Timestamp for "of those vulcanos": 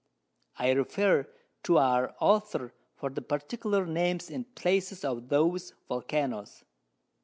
5.05-6.63